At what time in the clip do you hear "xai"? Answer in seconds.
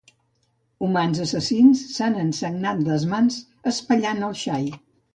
4.45-4.71